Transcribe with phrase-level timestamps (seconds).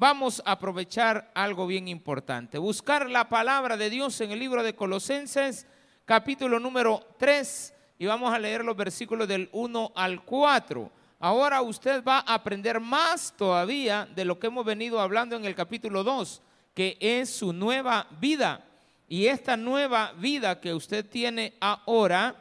[0.00, 2.56] vamos a aprovechar algo bien importante.
[2.56, 5.66] Buscar la palabra de Dios en el libro de Colosenses,
[6.06, 10.90] capítulo número 3, y vamos a leer los versículos del 1 al 4.
[11.18, 15.54] Ahora usted va a aprender más todavía de lo que hemos venido hablando en el
[15.54, 16.40] capítulo 2,
[16.72, 18.64] que es su nueva vida.
[19.06, 22.36] Y esta nueva vida que usted tiene ahora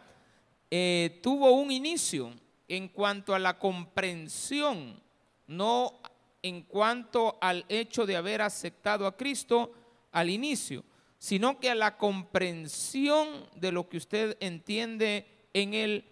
[0.72, 2.32] eh, tuvo un inicio
[2.70, 4.98] en cuanto a la comprensión,
[5.46, 6.00] no
[6.42, 9.72] en cuanto al hecho de haber aceptado a Cristo
[10.12, 10.84] al inicio,
[11.18, 16.06] sino que a la comprensión de lo que usted entiende en el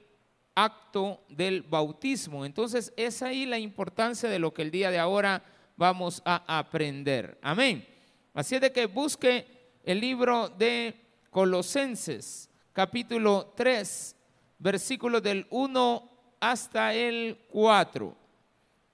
[0.56, 2.46] acto del bautismo.
[2.46, 5.44] Entonces es ahí la importancia de lo que el día de ahora
[5.78, 7.38] vamos a aprender.
[7.42, 7.88] Amén.
[8.34, 9.48] Así es de que busque
[9.84, 10.96] el libro de
[11.30, 14.16] Colosenses, capítulo 3,
[14.60, 18.16] versículos del 1 hasta el 4.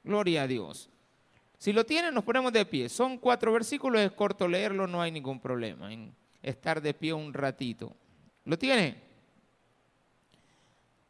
[0.03, 0.89] Gloria a Dios.
[1.63, 2.89] Si lo tienen, nos ponemos de pie.
[2.89, 7.33] Son cuatro versículos, es corto leerlo, no hay ningún problema en estar de pie un
[7.33, 7.95] ratito.
[8.43, 8.97] ¿Lo tiene?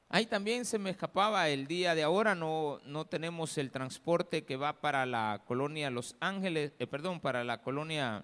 [0.09, 4.55] Ahí también se me escapaba el día de ahora, no, no tenemos el transporte que
[4.55, 8.23] va para la colonia Los Ángeles, eh, perdón, para la colonia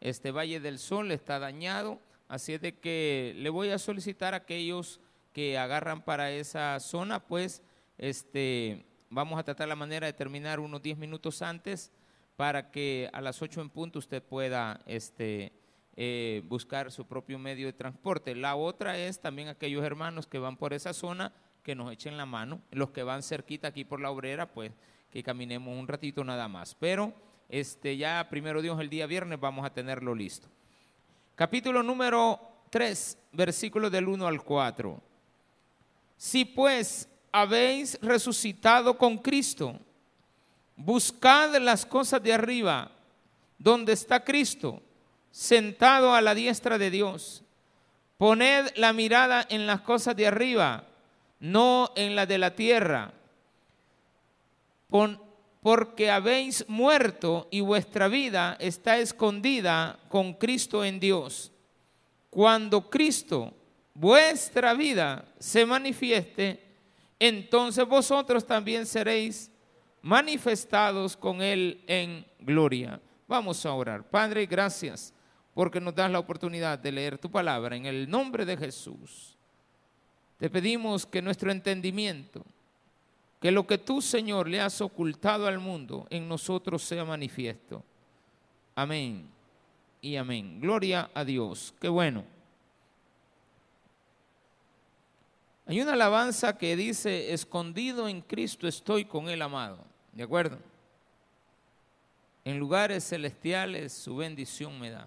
[0.00, 4.38] este Valle del Sol, está dañado, así es de que le voy a solicitar a
[4.38, 4.98] aquellos
[5.32, 7.62] que agarran para esa zona, pues
[7.96, 11.92] este, vamos a tratar la manera de terminar unos 10 minutos antes
[12.36, 15.52] para que a las 8 en punto usted pueda este,
[15.96, 18.34] eh, buscar su propio medio de transporte.
[18.34, 22.26] La otra es también aquellos hermanos que van por esa zona que nos echen la
[22.26, 22.62] mano.
[22.70, 24.72] Los que van cerquita aquí por la obrera, pues
[25.10, 26.76] que caminemos un ratito nada más.
[26.76, 27.12] Pero
[27.48, 30.48] este, ya primero Dios el día viernes vamos a tenerlo listo.
[31.34, 35.02] Capítulo número 3, versículos del 1 al 4.
[36.16, 39.78] Si pues habéis resucitado con Cristo,
[40.76, 42.90] buscad las cosas de arriba,
[43.58, 44.82] donde está Cristo
[45.30, 47.44] sentado a la diestra de Dios.
[48.16, 50.84] Poned la mirada en las cosas de arriba,
[51.38, 53.12] no en la de la tierra.
[55.60, 61.52] porque habéis muerto y vuestra vida está escondida con Cristo en Dios.
[62.30, 63.52] Cuando Cristo,
[63.92, 66.67] vuestra vida, se manifieste,
[67.18, 69.50] entonces vosotros también seréis
[70.02, 73.00] manifestados con Él en gloria.
[73.26, 74.08] Vamos a orar.
[74.08, 75.12] Padre, gracias
[75.54, 79.36] porque nos das la oportunidad de leer tu palabra en el nombre de Jesús.
[80.38, 82.44] Te pedimos que nuestro entendimiento,
[83.40, 87.82] que lo que tú, Señor, le has ocultado al mundo, en nosotros sea manifiesto.
[88.76, 89.28] Amén
[90.00, 90.60] y amén.
[90.60, 91.74] Gloria a Dios.
[91.80, 92.37] Qué bueno.
[95.68, 99.84] Hay una alabanza que dice, escondido en Cristo estoy con el amado.
[100.14, 100.58] ¿De acuerdo?
[102.42, 105.06] En lugares celestiales su bendición me da.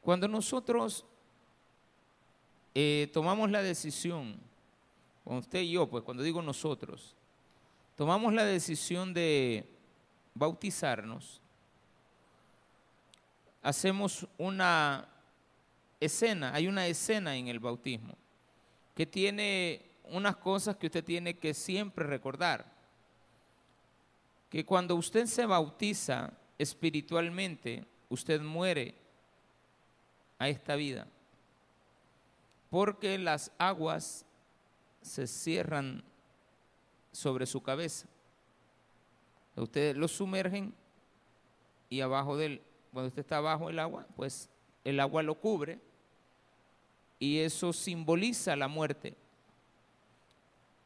[0.00, 1.04] Cuando nosotros
[2.74, 4.38] eh, tomamos la decisión,
[5.22, 7.14] con usted y yo, pues cuando digo nosotros,
[7.94, 9.68] tomamos la decisión de
[10.32, 11.42] bautizarnos,
[13.62, 15.06] hacemos una
[16.00, 18.16] escena, hay una escena en el bautismo
[18.94, 22.64] que tiene unas cosas que usted tiene que siempre recordar.
[24.48, 28.94] Que cuando usted se bautiza espiritualmente, usted muere
[30.38, 31.06] a esta vida,
[32.70, 34.24] porque las aguas
[35.02, 36.02] se cierran
[37.12, 38.08] sobre su cabeza.
[39.56, 40.74] Ustedes lo sumergen
[41.88, 44.48] y abajo del, cuando usted está abajo del agua, pues
[44.84, 45.80] el agua lo cubre
[47.18, 49.16] y eso simboliza la muerte.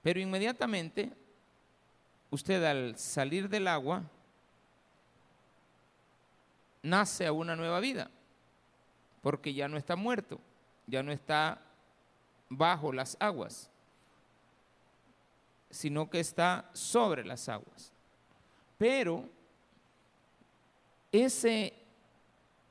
[0.03, 1.13] Pero inmediatamente,
[2.31, 4.03] usted al salir del agua,
[6.83, 8.11] nace a una nueva vida
[9.23, 10.41] porque ya no está muerto,
[10.87, 11.61] ya no está
[12.49, 13.71] bajo las aguas,
[15.71, 17.93] sino que está sobre las aguas.
[18.79, 19.29] Pero
[21.13, 21.75] ese,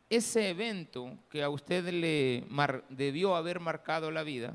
[0.10, 2.46] ese evento que a usted le
[2.90, 4.54] debió haber marcado la vida,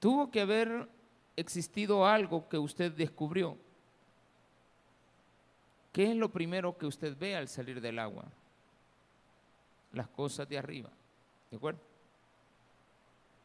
[0.00, 0.88] tuvo que haber
[1.36, 3.56] existido algo que usted descubrió.
[5.92, 8.24] ¿Qué es lo primero que usted ve al salir del agua?
[9.92, 10.90] las cosas de arriba.
[11.50, 11.80] ¿De acuerdo?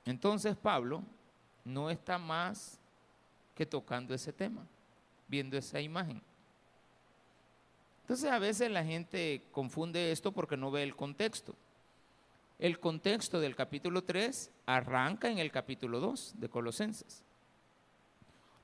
[0.06, 1.04] Entonces Pablo
[1.66, 2.80] no está más
[3.54, 4.66] que tocando ese tema,
[5.28, 6.22] viendo esa imagen.
[8.08, 11.54] Entonces a veces la gente confunde esto porque no ve el contexto.
[12.58, 17.26] El contexto del capítulo 3 arranca en el capítulo 2 de Colosenses.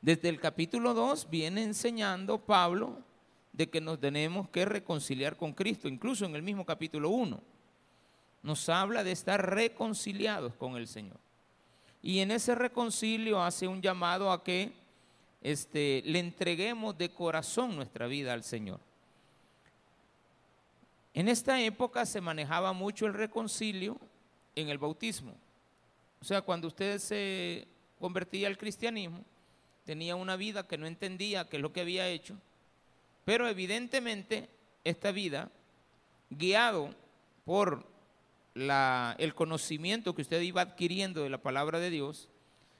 [0.01, 2.99] Desde el capítulo 2 viene enseñando Pablo
[3.51, 7.41] de que nos tenemos que reconciliar con Cristo, incluso en el mismo capítulo 1.
[8.43, 11.19] Nos habla de estar reconciliados con el Señor.
[12.01, 14.71] Y en ese reconcilio hace un llamado a que
[15.41, 18.79] este, le entreguemos de corazón nuestra vida al Señor.
[21.13, 23.99] En esta época se manejaba mucho el reconcilio
[24.55, 25.35] en el bautismo.
[26.21, 27.67] O sea, cuando usted se
[27.99, 29.23] convertía al cristianismo,
[29.85, 32.35] tenía una vida que no entendía qué es lo que había hecho,
[33.25, 34.49] pero evidentemente
[34.83, 35.51] esta vida,
[36.29, 36.95] guiado
[37.45, 37.85] por
[38.55, 42.29] el conocimiento que usted iba adquiriendo de la palabra de Dios,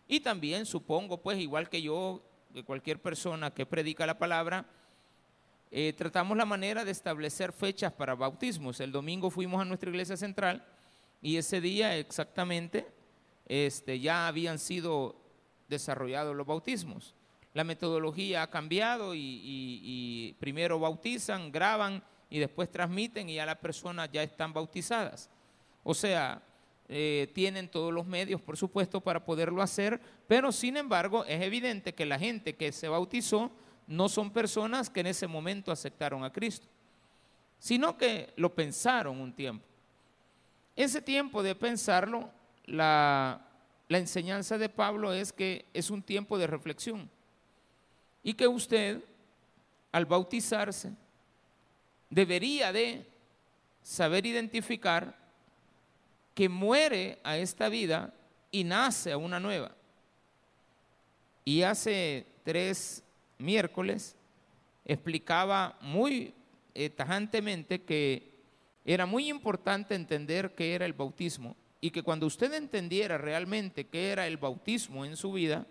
[0.07, 2.21] y también supongo, pues igual que yo,
[2.53, 4.65] que cualquier persona que predica la palabra,
[5.75, 8.79] eh, tratamos la manera de establecer fechas para bautismos.
[8.79, 10.63] El domingo fuimos a nuestra iglesia central
[11.19, 12.85] y ese día exactamente
[13.47, 15.15] este, ya habían sido
[15.67, 17.15] desarrollados los bautismos.
[17.55, 24.11] La metodología ha cambiado y, primero bautizan, graban y después transmiten y ya las personas
[24.11, 25.27] ya están bautizadas.
[25.81, 26.43] O sea,
[26.87, 31.95] eh, tienen todos los medios, por supuesto, para poderlo hacer, pero sin embargo es evidente
[31.95, 33.51] que la gente que se bautizó
[33.93, 36.65] no son personas que en ese momento aceptaron a Cristo,
[37.59, 39.63] sino que lo pensaron un tiempo.
[40.75, 42.31] Ese tiempo de pensarlo,
[42.65, 43.39] la,
[43.89, 47.07] enseñanza de Pablo es que es un tiempo de reflexión
[48.23, 49.03] y que usted,
[49.91, 50.91] al bautizarse,
[52.09, 53.05] debería de
[53.83, 55.15] saber identificar
[56.33, 58.11] que muere a esta vida
[58.49, 59.71] y nace a una nueva.
[61.45, 63.03] Y hace tres
[63.43, 64.15] miércoles
[64.85, 66.33] explicaba muy
[66.73, 68.33] eh, tajantemente que
[68.85, 74.11] era muy importante entender qué era el bautismo y que cuando usted entendiera realmente qué
[74.11, 75.65] era el bautismo en su vida,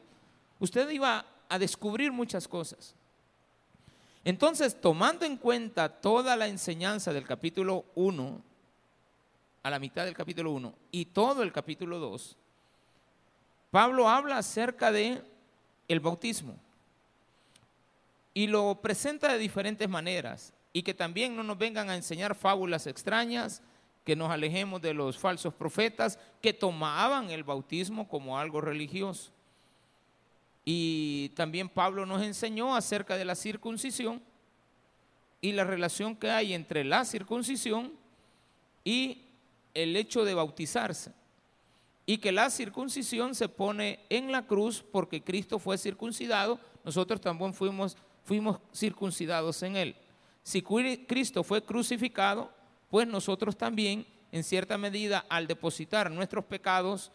[0.61, 2.95] usted iba a descubrir muchas cosas.
[4.25, 8.43] Entonces, tomando en cuenta toda la enseñanza del capítulo 1,
[9.63, 12.37] a la mitad del capítulo 1 y todo el capítulo 2,
[13.71, 15.23] Pablo habla acerca de
[15.89, 16.59] el bautismo
[18.35, 22.87] y lo presenta de diferentes maneras y que también no nos vengan a enseñar fábulas
[22.87, 23.63] extrañas,
[24.05, 29.31] que nos alejemos de los falsos profetas que tomaban el bautismo como algo religioso.
[30.65, 34.23] Y también Pablo nos enseñó acerca de la circuncisión
[35.41, 37.93] y la relación que hay entre la circuncisión
[38.85, 39.23] y
[39.75, 41.13] el hecho de bautizarse.
[42.07, 47.55] Y que la circuncisión se pone en la cruz porque Cristo fue circuncidado, nosotros también
[47.55, 49.97] fuimos, fuimos circuncidados en él.
[50.43, 52.51] Si Cristo fue crucificado,
[52.91, 57.13] pues nosotros también, en cierta medida, al depositar nuestros pecados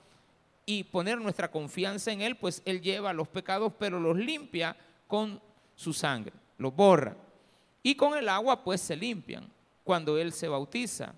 [0.65, 4.75] y poner nuestra confianza en Él, pues Él lleva los pecados, pero los limpia
[5.07, 5.41] con
[5.75, 7.15] su sangre, los borra.
[7.83, 9.49] Y con el agua, pues se limpian
[9.83, 11.13] cuando Él se bautiza.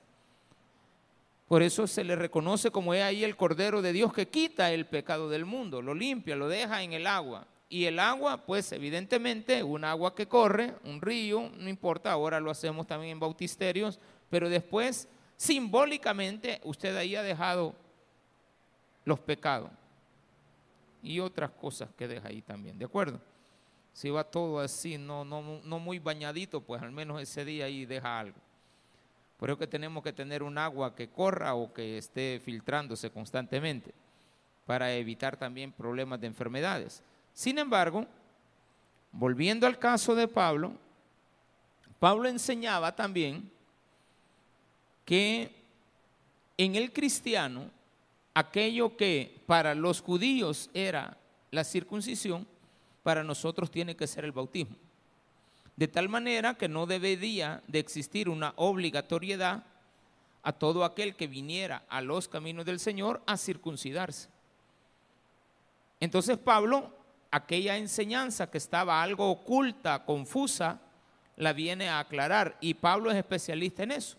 [1.47, 4.85] Por eso se le reconoce como es ahí el Cordero de Dios que quita el
[4.85, 7.47] pecado del mundo, lo limpia, lo deja en el agua.
[7.69, 12.49] Y el agua, pues evidentemente, un agua que corre, un río, no importa, ahora lo
[12.49, 13.99] hacemos también en bautisterios,
[14.29, 15.07] pero después,
[15.37, 17.75] simbólicamente, usted ahí ha dejado
[19.05, 19.69] los pecados
[21.03, 23.21] y otras cosas que deja ahí también, ¿de acuerdo?
[23.93, 27.85] Si va todo así, no, no, no muy bañadito, pues al menos ese día ahí
[27.85, 28.37] deja algo.
[29.37, 33.93] Por eso que tenemos que tener un agua que corra o que esté filtrándose constantemente
[34.65, 37.03] para evitar también problemas de enfermedades.
[37.39, 38.05] Sin embargo,
[39.13, 40.73] volviendo al caso de Pablo,
[41.97, 43.49] Pablo enseñaba también
[45.05, 45.49] que
[46.57, 47.71] en el cristiano,
[48.33, 51.15] aquello que para los judíos era
[51.49, 52.45] la circuncisión,
[53.03, 54.75] para nosotros tiene que ser el bautismo.
[55.77, 59.63] De tal manera que no debería de existir una obligatoriedad
[60.43, 64.27] a todo aquel que viniera a los caminos del Señor a circuncidarse.
[66.01, 66.98] Entonces Pablo
[67.31, 70.79] aquella enseñanza que estaba algo oculta, confusa,
[71.35, 72.57] la viene a aclarar.
[72.61, 74.17] Y Pablo es especialista en eso,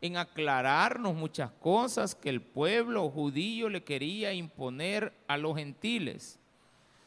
[0.00, 6.38] en aclararnos muchas cosas que el pueblo judío le quería imponer a los gentiles.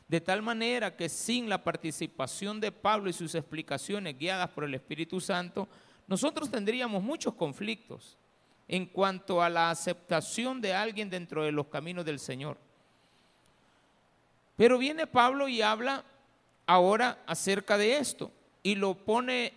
[0.08, 4.76] De tal manera que sin la participación de Pablo y sus explicaciones guiadas por el
[4.76, 5.70] Espíritu Santo,
[6.08, 8.18] nosotros tendríamos muchos conflictos
[8.68, 12.58] en cuanto a la aceptación de alguien dentro de los caminos del Señor.
[14.62, 16.04] Pero viene Pablo y habla
[16.68, 19.54] ahora acerca de esto y lo pone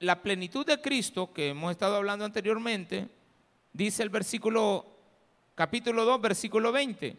[0.00, 3.06] la plenitud de Cristo que hemos estado hablando anteriormente,
[3.72, 4.84] dice el versículo
[5.54, 7.16] capítulo 2, versículo 20.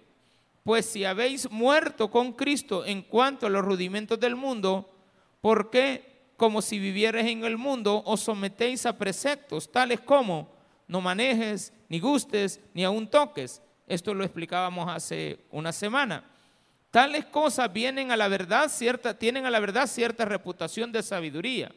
[0.65, 4.89] Pues si habéis muerto con Cristo en cuanto a los rudimentos del mundo,
[5.39, 10.50] ¿por qué, como si vivierais en el mundo, os sometéis a preceptos tales como
[10.89, 13.62] no manejes, ni gustes, ni aun toques?
[13.88, 16.25] Esto lo explicábamos hace una semana.
[16.91, 18.72] Tales cosas vienen a la verdad
[19.19, 21.72] tienen a la verdad cierta reputación de sabiduría,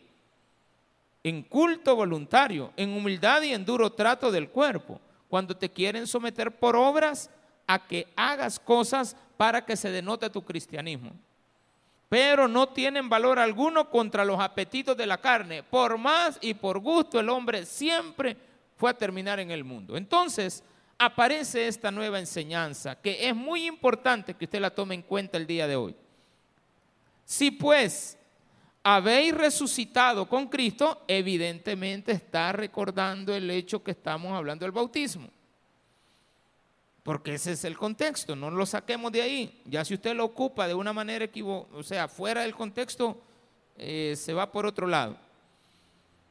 [1.23, 6.51] en culto voluntario, en humildad y en duro trato del cuerpo, cuando te quieren someter
[6.51, 7.31] por obras
[7.67, 11.13] a que hagas cosas para que se denote tu cristianismo.
[12.09, 15.63] Pero no tienen valor alguno contra los apetitos de la carne.
[15.63, 18.37] Por más y por gusto el hombre siempre
[18.77, 19.97] fue a terminar en el mundo.
[19.97, 20.63] Entonces,
[21.05, 25.47] aparece esta nueva enseñanza que es muy importante que usted la tome en cuenta el
[25.47, 25.97] día de hoy.
[27.25, 28.17] Si pues
[28.83, 35.29] habéis resucitado con Cristo, evidentemente está recordando el hecho que estamos hablando del bautismo.
[37.03, 39.63] Porque ese es el contexto, no lo saquemos de ahí.
[39.65, 43.21] Ya si usted lo ocupa de una manera equivocada, o sea, fuera del contexto,
[43.77, 45.17] eh, se va por otro lado.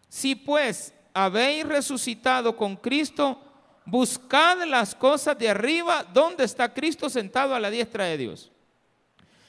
[0.08, 3.50] Si pues habéis resucitado con Cristo,
[3.86, 8.52] buscad las cosas de arriba, donde está Cristo sentado a la diestra de Dios.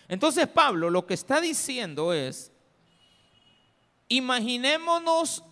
[0.08, 2.50] Entonces Pablo lo que está diciendo es,
[4.08, 5.42] imaginémonos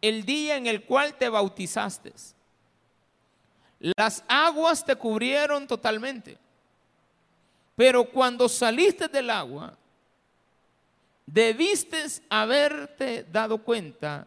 [0.00, 2.12] el día en el cual te bautizaste.
[3.96, 6.38] Las aguas te cubrieron totalmente,
[7.74, 9.76] pero cuando saliste del agua,
[11.26, 14.26] debiste haberte dado cuenta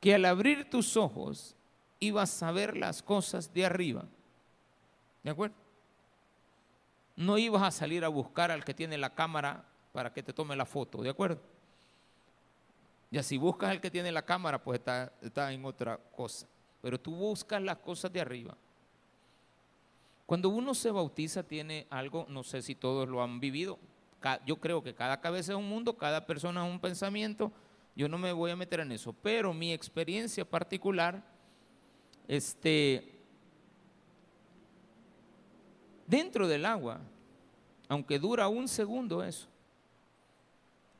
[0.00, 1.54] que al abrir tus ojos
[2.00, 4.04] ibas a ver las cosas de arriba.
[5.22, 5.54] ¿De acuerdo?
[7.16, 10.56] No ibas a salir a buscar al que tiene la cámara para que te tome
[10.56, 11.40] la foto, ¿de acuerdo?
[13.10, 16.46] Ya si buscas al que tiene la cámara, pues está, está en otra cosa.
[16.80, 18.56] Pero tú buscas las cosas de arriba.
[20.24, 23.78] Cuando uno se bautiza tiene algo, no sé si todos lo han vivido,
[24.46, 27.50] yo creo que cada cabeza es un mundo, cada persona es un pensamiento,
[27.96, 31.24] yo no me voy a meter en eso, pero mi experiencia particular
[32.28, 33.20] este,
[36.06, 37.00] dentro del agua,
[37.88, 39.48] aunque dura un segundo eso,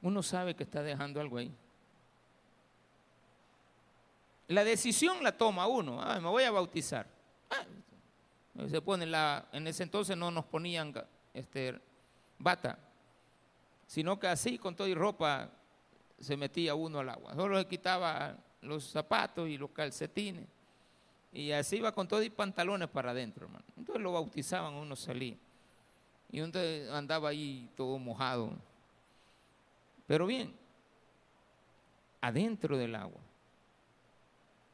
[0.02, 1.52] uno sabe que está dejando algo ahí.
[4.48, 7.06] La decisión la toma uno, me voy a bautizar.
[7.50, 7.64] Ah,
[8.68, 10.92] se pone la, en ese entonces no nos ponían
[11.34, 11.80] este,
[12.38, 12.78] bata,
[13.86, 15.50] sino que así con todo y ropa
[16.18, 17.34] se metía uno al agua.
[17.34, 20.46] Solo se quitaba los zapatos y los calcetines
[21.32, 23.64] y así iba con todo y pantalones para adentro, hermano.
[23.76, 25.36] Entonces lo bautizaban, uno salía.
[26.32, 26.52] Y uno
[26.92, 28.52] andaba ahí todo mojado.
[30.06, 30.52] Pero bien,
[32.20, 33.20] adentro del agua,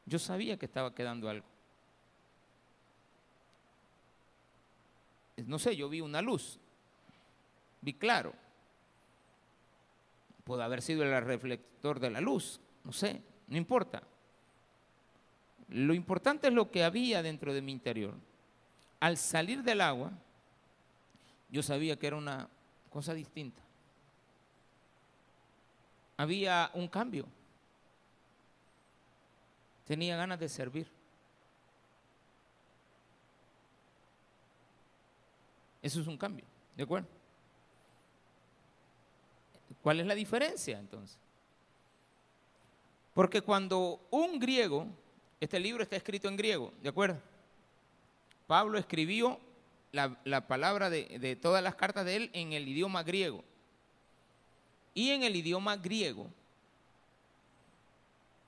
[0.06, 1.46] yo sabía que estaba quedando algo.
[5.36, 6.58] No sé, yo vi una luz,
[7.82, 8.32] vi claro.
[10.44, 14.02] Puede haber sido el reflector de la luz, no sé, no importa.
[15.68, 18.14] Lo importante es lo que había dentro de mi interior.
[19.00, 20.12] Al salir del agua,
[21.50, 22.48] yo sabía que era una
[22.90, 23.62] cosa distinta.
[26.16, 27.26] Había un cambio.
[29.84, 30.88] Tenía ganas de servir.
[35.82, 36.44] Eso es un cambio,
[36.76, 37.06] ¿de acuerdo?
[39.82, 41.16] ¿Cuál es la diferencia entonces?
[43.14, 44.88] Porque cuando un griego
[45.40, 47.20] este libro está escrito en griego, ¿de acuerdo?
[48.46, 49.40] Pablo escribió
[49.92, 53.42] la, palabra de, de todas las cartas de él en el idioma griego.
[54.94, 56.26] Y en el idioma griego,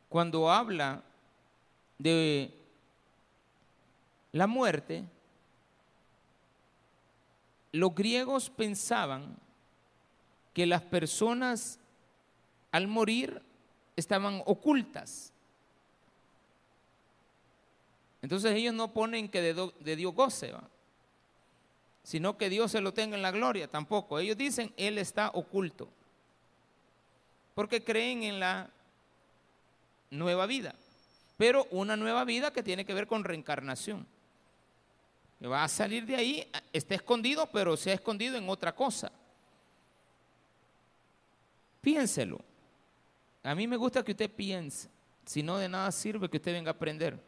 [0.09, 1.02] cuando habla
[1.99, 2.54] de
[4.33, 5.04] la muerte,
[7.73, 9.37] los griegos pensaban
[10.54, 11.78] que las personas
[12.73, 13.42] al morir
[13.97, 15.33] estaban ocultas.
[18.23, 20.53] Entonces ellos no ponen que de, Dios goce,
[22.03, 24.19] sino que Dios se lo tenga en la gloria, tampoco.
[24.19, 25.89] Ellos dicen, Él está oculto,
[27.55, 28.71] porque creen en la
[30.11, 30.75] nueva vida,
[31.37, 34.07] pero una nueva vida que tiene que ver con reencarnación.
[35.39, 39.13] Que va a salir de ahí, está escondido, pero se ha escondido en otra cosa.
[41.81, 42.41] Piénselo.
[43.45, 44.89] A mí me gusta que usted piense,
[45.25, 47.27] si no de nada sirve que usted venga a aprender.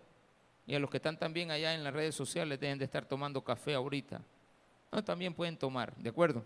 [0.71, 3.43] Y a los que están también allá en las redes sociales deben de estar tomando
[3.43, 4.23] café ahorita.
[4.93, 6.45] No, también pueden tomar, ¿de acuerdo?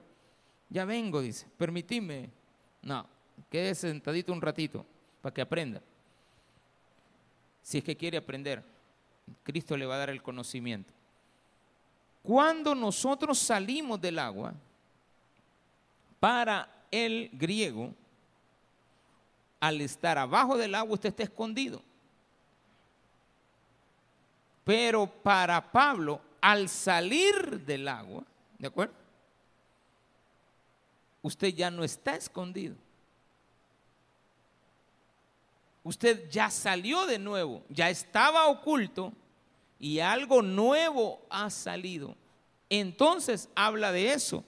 [0.70, 2.30] Ya vengo, dice, permitime.
[2.80, 3.06] No,
[3.50, 4.86] quede sentadito un ratito
[5.20, 5.82] para que aprenda.
[7.60, 8.62] Si es que quiere aprender,
[9.42, 10.90] Cristo le va a dar el conocimiento.
[12.22, 14.54] cuando nosotros salimos del agua,
[16.18, 17.92] para el griego,
[19.60, 21.82] al estar abajo del agua, usted está escondido.
[24.64, 28.24] Pero para Pablo, al salir del agua,
[28.58, 28.94] ¿de acuerdo?
[31.22, 32.74] Usted ya no está escondido.
[35.82, 39.12] Usted ya salió de nuevo, ya estaba oculto
[39.78, 42.16] y algo nuevo ha salido.
[42.70, 44.44] Entonces habla de eso.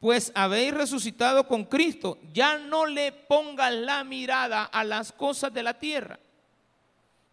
[0.00, 5.62] Pues habéis resucitado con Cristo, ya no le pongas la mirada a las cosas de
[5.62, 6.18] la tierra.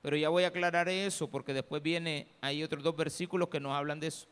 [0.06, 3.74] Pero ya voy a aclarar eso porque después viene, hay otros dos versículos que nos
[3.74, 4.28] hablan de eso.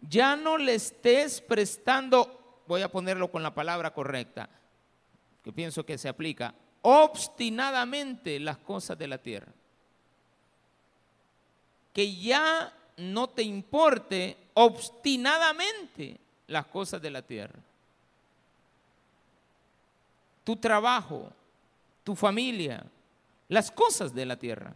[0.00, 4.48] Ya no le estés prestando, voy a ponerlo con la palabra correcta,
[5.44, 9.52] que pienso que se aplica, obstinadamente las cosas de la tierra
[11.92, 17.60] que ya no te importe obstinadamente las cosas de la tierra.
[20.42, 21.30] Tu trabajo,
[22.02, 22.84] tu familia,
[23.48, 24.74] las cosas de la tierra,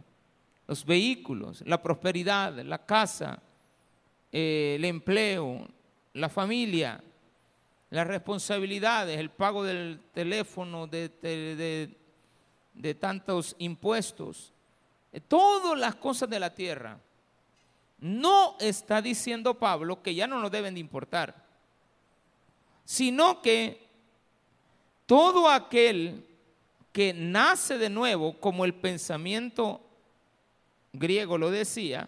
[0.67, 3.41] los vehículos, la prosperidad, la casa,
[4.31, 5.67] eh, el empleo,
[6.13, 7.03] la familia,
[7.89, 11.89] las responsabilidades, el pago del teléfono, de
[12.99, 14.51] tantos impuestos,
[15.27, 16.99] todas las cosas de la tierra.
[17.99, 21.35] No está diciendo Pablo que ya no nos deben de importar,
[22.83, 23.87] sino que
[25.05, 26.25] todo aquel
[26.93, 29.81] que nace de nuevo, como el pensamiento
[30.93, 32.07] griego lo decía,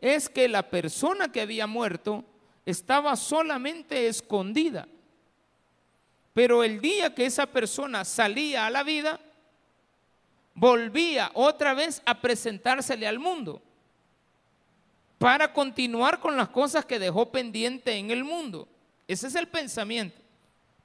[0.00, 2.24] es que la persona que había muerto
[2.66, 4.88] estaba solamente escondida.
[6.34, 9.20] Pero el día que esa persona salía a la vida,
[10.54, 13.62] volvía otra vez a presentársele al mundo
[15.18, 18.66] para continuar con las cosas que dejó pendiente en el mundo.
[19.06, 20.20] Ese es el pensamiento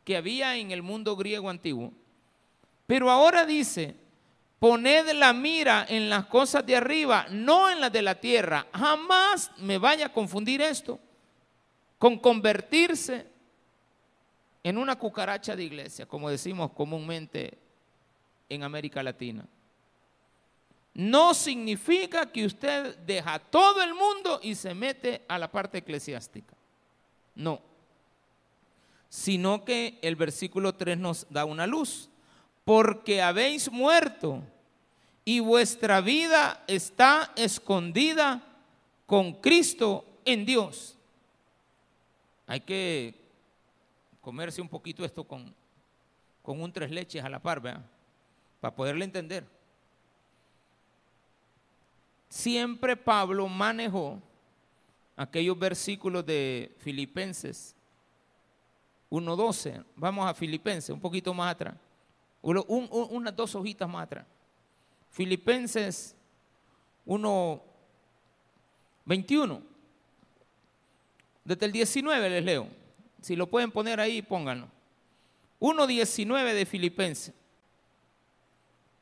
[0.04, 1.92] que había en el mundo griego antiguo.
[2.88, 3.96] Pero ahora dice,
[4.58, 8.66] poned la mira en las cosas de arriba, no en las de la tierra.
[8.74, 11.00] Jamás me vaya a confundir esto
[12.00, 13.28] con convertirse
[14.64, 17.58] en una cucaracha de iglesia, como decimos comúnmente
[18.50, 19.48] en América Latina
[20.98, 26.56] no significa que usted deja todo el mundo y se mete a la parte eclesiástica.
[27.36, 27.62] No.
[29.08, 32.10] Sino que el versículo 3 nos da una luz.
[32.68, 34.44] Porque habéis muerto
[35.24, 38.44] y vuestra vida está escondida
[39.06, 40.98] con Cristo en Dios.
[42.46, 43.16] Hay que
[44.20, 45.56] comerse un poquito esto con,
[46.44, 47.86] con un tres leches a la par, ¿verdad?
[48.60, 49.46] Para poderle entender
[52.30, 54.22] siempre Pablo manejó
[55.16, 57.76] aquellos versículos de Filipenses
[59.10, 59.84] 1.12.
[59.96, 61.76] Vamos a Filipenses, un poquito más atrás.
[62.48, 64.26] Unas dos hojitas más atrás.
[65.10, 66.16] Filipenses
[67.06, 69.62] 1.21.
[71.44, 72.68] Desde el 19 les leo.
[73.22, 74.70] Si lo pueden poner ahí, pónganlo.
[75.60, 77.34] 1.19 de Filipenses.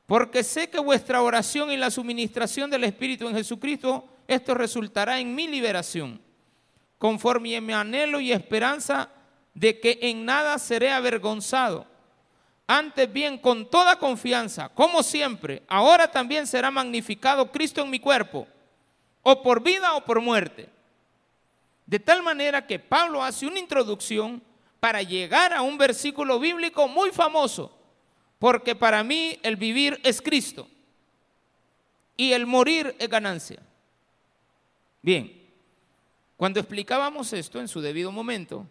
[0.06, 5.34] Porque sé que vuestra oración y la suministración del Espíritu en Jesucristo, esto resultará en
[5.34, 6.20] mi liberación,
[6.98, 9.10] conforme a mi anhelo y esperanza
[9.52, 11.86] de que en nada seré avergonzado.
[12.66, 18.46] Antes bien, con toda confianza, como siempre, ahora también será magnificado Cristo en mi cuerpo,
[19.22, 20.68] o por vida o por muerte.
[21.86, 24.42] De tal manera que Pablo hace una introducción
[24.80, 27.76] para llegar a un versículo bíblico muy famoso
[28.38, 30.68] porque para mí el vivir es Cristo
[32.16, 33.60] y el morir es ganancia.
[35.02, 35.32] Bien,
[36.36, 38.66] cuando explicábamos esto en su debido momento,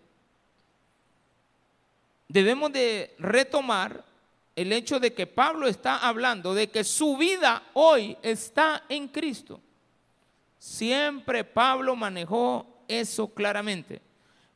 [2.27, 4.03] debemos de retomar
[4.55, 9.59] el hecho de que Pablo está hablando de que su vida hoy está en Cristo.
[10.57, 14.01] Siempre Pablo manejó eso claramente,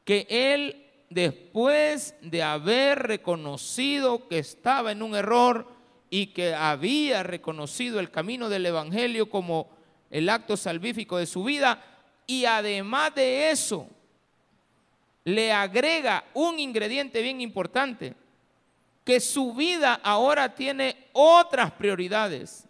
[0.06, 5.68] que él después de haber reconocido que estaba en un error
[6.10, 9.70] y que había reconocido el camino del Evangelio como
[10.10, 11.84] el acto salvífico de su vida,
[12.26, 13.88] y además de eso,
[15.24, 18.16] le agrega un ingrediente bien importante,
[19.04, 22.66] que su vida ahora tiene otras prioridades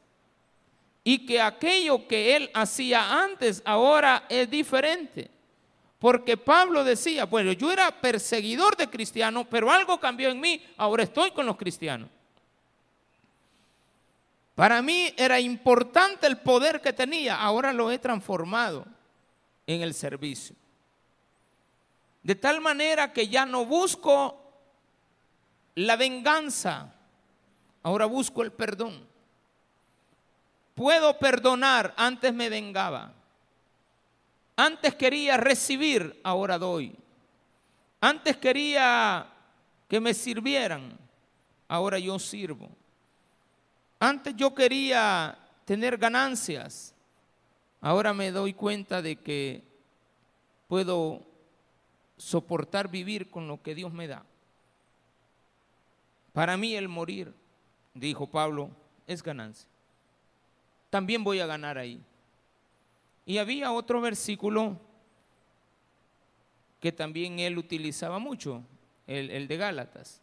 [1.03, 5.29] y que aquello que él hacía antes ahora es diferente.
[5.97, 11.03] Porque Pablo decía, bueno, yo era perseguidor de cristianos, pero algo cambió en mí, ahora
[11.03, 12.09] estoy con los cristianos.
[14.55, 18.85] Para mí era importante el poder que tenía, ahora lo he transformado
[19.67, 20.55] en el servicio.
[22.23, 24.39] De tal manera que ya no busco
[25.75, 26.93] la venganza,
[27.83, 29.07] ahora busco el perdón.
[30.75, 33.13] Puedo perdonar, antes me vengaba.
[34.55, 36.95] Antes quería recibir, ahora doy.
[38.01, 39.25] Antes quería
[39.87, 40.97] que me sirvieran,
[41.67, 42.69] ahora yo sirvo.
[43.99, 46.93] Antes yo quería tener ganancias,
[47.81, 49.63] ahora me doy cuenta de que
[50.67, 51.28] puedo
[52.19, 54.23] soportar vivir con lo que Dios me da.
[56.33, 57.33] Para mí el morir,
[57.93, 58.69] dijo Pablo,
[59.07, 59.67] es ganancia.
[60.89, 62.03] También voy a ganar ahí.
[63.25, 64.79] Y había otro versículo
[66.79, 68.63] que también él utilizaba mucho,
[69.07, 70.21] el, de Gálatas,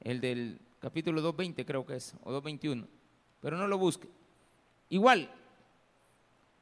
[0.00, 2.86] el del capítulo 2.20 creo que es, o 2.21,
[3.40, 4.08] pero no lo busque.
[4.88, 5.30] Igual,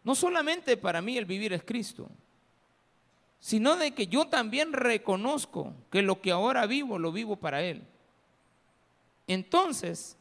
[0.03, 2.11] no solamente para mí el vivir es Cristo,
[3.41, 7.83] sino de que yo también reconozco que lo que ahora vivo, lo vivo para Él.
[9.27, 10.17] Entonces,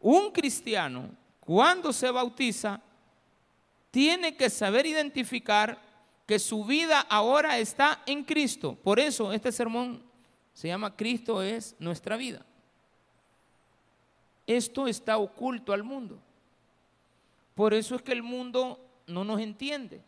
[0.00, 2.80] un cristiano, cuando se bautiza,
[3.92, 5.80] tiene que saber identificar
[6.26, 8.74] que su vida ahora está en Cristo.
[8.74, 10.02] Por eso este sermón
[10.52, 12.44] se llama Cristo es nuestra vida.
[14.46, 16.18] Esto está oculto al mundo.
[17.54, 20.02] Por eso es que el mundo no nos entiende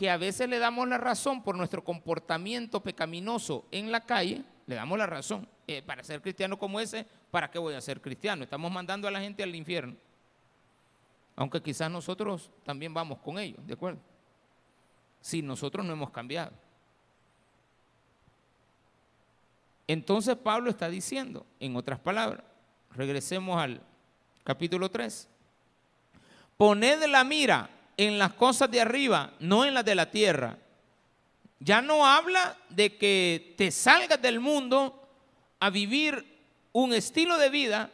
[0.00, 4.74] que a veces le damos la razón por nuestro comportamiento pecaminoso en la calle, le
[4.74, 5.46] damos la razón.
[5.66, 8.42] Eh, para ser cristiano como ese, ¿para qué voy a ser cristiano?
[8.42, 9.94] Estamos mandando a la gente al infierno.
[11.36, 14.00] Aunque quizás nosotros también vamos con ellos, ¿de acuerdo?
[15.20, 16.52] Si nosotros no hemos cambiado.
[19.86, 22.42] Entonces Pablo está diciendo, en otras palabras,
[22.92, 23.82] regresemos al
[24.44, 25.28] capítulo 3,
[26.56, 27.68] poned la mira
[28.06, 30.56] en las cosas de arriba, no en las de la tierra.
[31.58, 35.06] Ya no habla de que te salgas del mundo
[35.58, 36.24] a vivir
[36.72, 37.90] un estilo de vida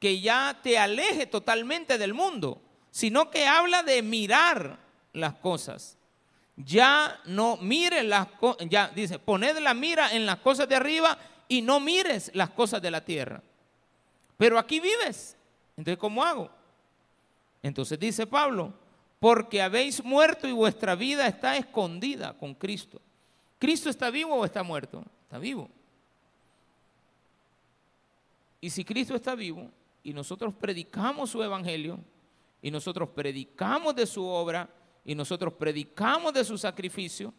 [0.00, 4.76] que ya te aleje totalmente del mundo, sino que habla de mirar
[5.12, 5.96] las cosas.
[6.56, 11.16] Ya no mires las cosas, ya dice, poned la mira en las cosas de arriba
[11.46, 13.40] y no mires las cosas de la tierra.
[14.36, 15.36] Pero aquí vives.
[15.76, 16.50] Entonces, ¿cómo hago?
[17.62, 18.74] Entonces dice Pablo,
[19.18, 23.00] porque habéis muerto y vuestra vida está escondida con Cristo.
[23.58, 25.04] ¿Cristo está vivo o está muerto?
[25.22, 25.68] Está vivo.
[28.60, 29.70] Y si Cristo está vivo
[30.02, 31.98] y nosotros predicamos su evangelio
[32.62, 34.68] y nosotros predicamos de su obra
[35.04, 37.32] y nosotros predicamos de su sacrificio,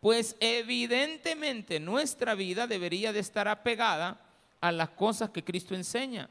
[0.00, 4.20] pues evidentemente nuestra vida debería de estar apegada
[4.60, 6.28] a las cosas que Cristo enseña.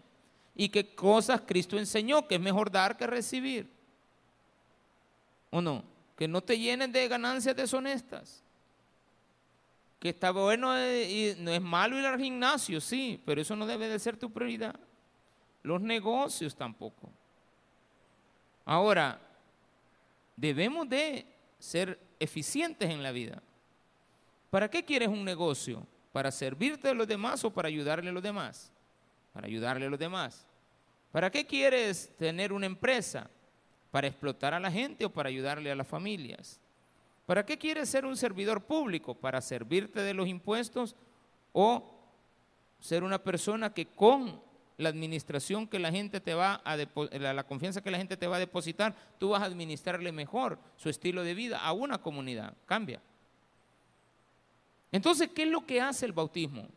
[0.56, 2.27] ¿Y qué cosas Cristo enseñó?
[2.27, 3.80] Que es mejor dar que recibir.
[5.51, 5.83] ¿O no?
[6.17, 8.43] Que no te llenen de ganancias deshonestas.
[9.99, 13.87] Que está bueno y no es malo ir al gimnasio, sí, pero eso no debe
[13.87, 14.79] de ser tu prioridad.
[15.61, 17.11] Los negocios tampoco.
[18.65, 19.19] Ahora,
[20.35, 21.27] debemos de
[21.59, 23.43] ser eficientes en la vida.
[24.49, 25.85] ¿Para qué quieres un negocio?
[26.11, 28.71] ¿Para servirte a los demás o para ayudarle a los demás?
[29.33, 30.47] Para ayudarle a los demás.
[31.11, 33.29] ¿Para qué quieres tener una empresa?
[33.91, 36.60] ¿Para explotar a la gente o para ayudarle a las familias?
[37.25, 39.13] ¿Para qué quieres ser un servidor público?
[39.13, 40.95] ¿Para servirte de los impuestos
[41.54, 41.84] o
[42.80, 44.41] ser una persona que con
[44.77, 48.38] la administración que la gente te va a la confianza que la gente te va
[48.38, 52.56] a depositar, tú vas a administrarle mejor su estilo de vida a una comunidad.
[52.65, 52.99] Cambia.
[54.91, 56.67] Entonces, ¿qué es lo que hace el bautismo?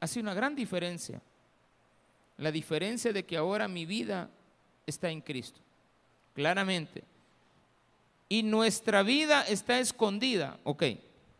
[0.00, 1.20] Hace una gran diferencia.
[2.36, 4.28] La diferencia de que ahora mi vida
[4.86, 5.60] está en Cristo,
[6.34, 7.04] claramente.
[8.28, 10.58] Y nuestra vida está escondida.
[10.64, 10.84] Ok,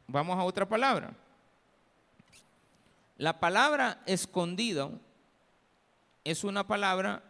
[0.07, 1.15] vamos a otra palabra.
[3.19, 4.93] La palabra escondido
[6.25, 7.23] es una palabra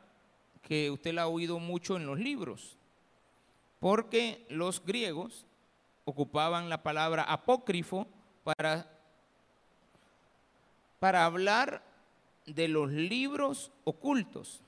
[0.62, 2.76] que usted la ha oído mucho en los libros,
[3.80, 5.44] porque los griegos
[6.04, 8.06] ocupaban la palabra apócrifo
[8.44, 8.90] para,
[10.98, 11.82] para hablar
[12.46, 14.60] de los libros ocultos.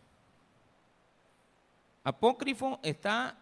[2.05, 3.39] Apócrifo está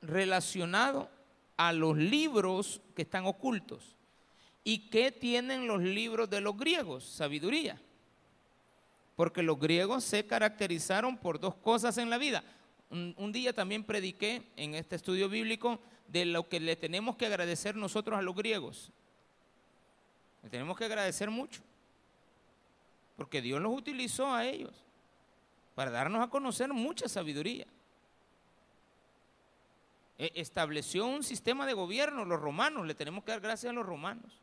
[0.00, 1.10] relacionado
[1.58, 3.94] a los libros que están ocultos.
[4.64, 7.04] ¿Y qué tienen los libros de los griegos?
[7.04, 7.80] Sabiduría.
[9.16, 12.42] Porque los griegos se caracterizaron por dos cosas en la vida.
[12.90, 17.76] Un, día también prediqué en este estudio bíblico de lo que le tenemos que agradecer
[17.76, 18.90] nosotros a los griegos.
[20.42, 21.60] Le tenemos que agradecer mucho.
[23.16, 24.84] Porque Dios los utilizó a ellos
[25.74, 27.66] para darnos a conocer mucha sabiduría.
[30.18, 33.86] E- estableció un sistema de gobierno, los romanos, le tenemos que dar gracias a los
[33.86, 34.40] romanos.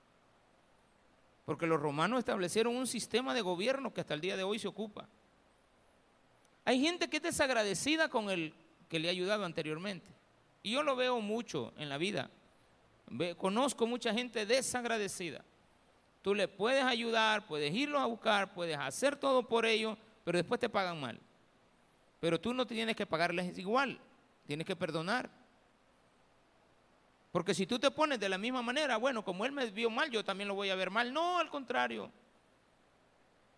[1.45, 4.67] Porque los romanos establecieron un sistema de gobierno que hasta el día de hoy se
[4.67, 5.07] ocupa.
[6.65, 8.53] Hay gente que es desagradecida con el
[8.87, 10.07] que le ha ayudado anteriormente.
[10.61, 12.29] Y yo lo veo mucho en la vida.
[13.37, 15.43] Conozco mucha gente desagradecida.
[16.21, 19.97] Tú le puedes ayudar, puedes irlos a buscar, puedes hacer todo por ellos,
[20.29, 21.19] pero después te pagan mal.
[22.19, 23.99] Pero tú no tienes que pagarles igual,
[24.45, 25.27] tienes que perdonar.
[27.31, 30.11] Porque si tú te pones de la misma manera, bueno, como él me vio mal,
[30.11, 31.11] yo también lo voy a ver mal.
[31.11, 32.11] No, al contrario.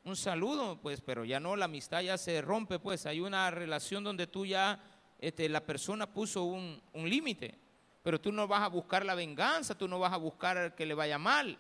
[0.06, 3.06] Un saludo, pues, pero ya no, la amistad ya se rompe, pues.
[3.06, 4.80] Hay una relación donde tú ya,
[5.20, 7.60] este, la persona puso un, un límite.
[8.02, 10.94] Pero tú no vas a buscar la venganza, tú no vas a buscar que le
[10.94, 11.58] vaya mal.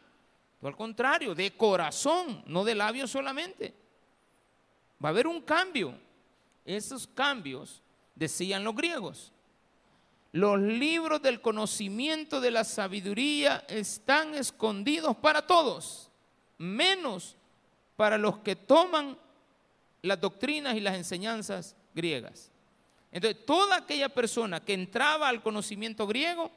[0.61, 3.80] Tú al contrario, de corazón, no de labios solamente.
[5.03, 5.97] Va a haber un cambio.
[6.65, 7.81] Esos cambios,
[8.15, 9.31] decían los griegos,
[10.31, 16.09] los libros del conocimiento de la sabiduría están escondidos para todos,
[16.57, 17.35] menos
[17.97, 19.17] para los que toman
[20.01, 22.51] las doctrinas y las enseñanzas griegas.
[23.11, 26.49] Entonces, toda aquella persona que entraba al conocimiento griego,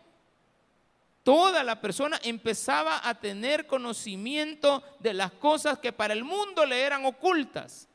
[1.25, 6.81] toda la persona empezaba a tener conocimiento de las cosas que para el mundo le
[6.81, 7.89] eran ocultas.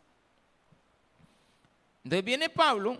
[2.09, 2.97] Entonces viene Pablo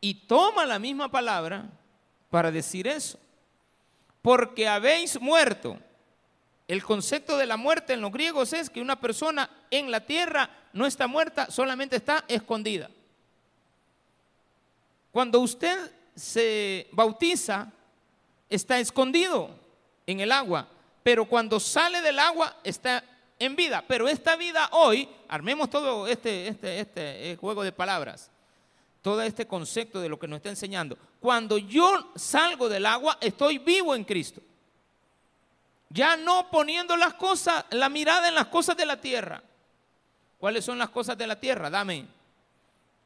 [0.00, 1.68] y toma la misma palabra
[2.30, 3.20] para decir eso.
[4.22, 5.78] Porque habéis muerto.
[6.66, 10.48] El concepto de la muerte en los griegos es que una persona en la tierra
[10.72, 12.88] no está muerta, solamente está escondida.
[15.12, 17.70] Cuando usted se bautiza,
[18.48, 19.50] está escondido
[20.06, 20.66] en el agua,
[21.02, 23.04] pero cuando sale del agua está
[23.40, 23.82] en vida.
[23.88, 28.30] Pero esta vida hoy, armemos todo este, este, este eh, juego de palabras,
[29.02, 30.96] todo este concepto de lo que nos está enseñando.
[31.18, 34.40] Cuando yo salgo del agua, estoy vivo en Cristo.
[35.88, 39.42] Ya no poniendo las cosas, la mirada en las cosas de la tierra.
[40.38, 41.68] ¿Cuáles son las cosas de la tierra?
[41.68, 42.06] Dame.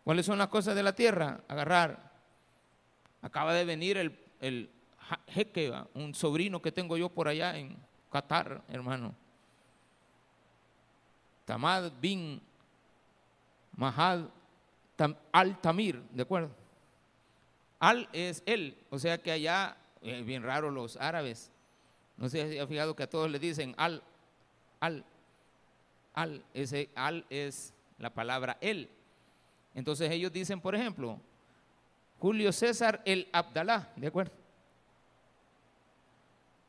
[0.02, 1.40] ¿Cuáles son las cosas de la tierra?
[1.48, 2.12] Agarrar.
[3.22, 4.68] Acaba de venir el, el
[5.28, 7.76] jeque, un sobrino que tengo yo por allá en
[8.10, 9.14] Qatar, hermano.
[11.44, 12.40] Tamad bin
[13.76, 14.26] Mahad
[14.96, 16.50] Tam- al-Tamir, ¿de acuerdo?
[17.80, 21.50] Al es él, o sea que allá, eh, bien raro los árabes,
[22.16, 24.02] no sé si ha fijado que a todos le dicen al,
[24.80, 25.04] al,
[26.14, 28.88] al, ese al es la palabra él.
[29.74, 31.18] Entonces ellos dicen, por ejemplo,
[32.20, 34.32] Julio César el Abdalá, ¿de acuerdo?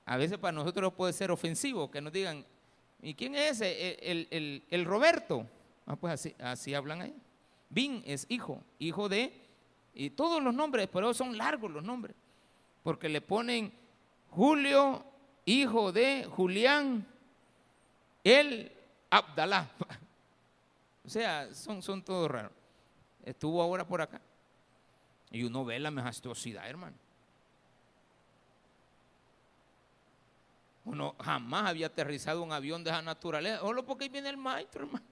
[0.05, 2.43] A veces para nosotros puede ser ofensivo que nos digan,
[3.01, 3.93] ¿y quién es ese?
[3.93, 5.47] El, el- el- el Roberto.
[5.86, 7.15] Ah, pues así, así hablan ahí.
[7.69, 9.34] Bin es hijo, hijo de,
[9.93, 12.15] y todos los nombres, pero son largos los nombres,
[12.84, 13.71] porque le ponen
[14.29, 15.03] Julio,
[15.45, 17.05] hijo de Julián,
[18.23, 18.71] el
[19.10, 19.69] Abdalá.
[21.05, 22.51] O sea, son, son todos raros.
[23.23, 24.19] Estuvo ahora por acá.
[25.29, 26.97] Y uno ve la majestuosidad, hermano.
[30.85, 33.59] Uno jamás había aterrizado un avión de esa naturaleza.
[33.59, 35.05] Solo porque viene el maestro, hermano.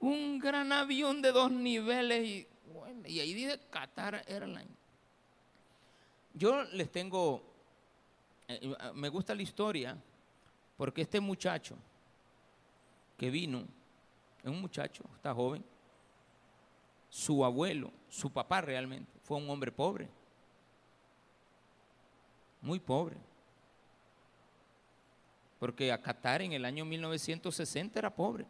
[0.00, 2.48] Un gran avión de dos niveles y,
[3.04, 4.76] y ahí dice Qatar Airlines.
[6.32, 7.42] Yo les tengo,
[8.46, 9.96] eh, me gusta la historia
[10.76, 11.76] porque este muchacho
[13.18, 13.64] que vino,
[14.42, 15.64] es un muchacho, está joven,
[17.10, 20.08] su abuelo, su papá realmente, fue un hombre pobre,
[22.62, 23.16] muy pobre.
[25.58, 28.46] Porque a Qatar en el año 1960 era pobre.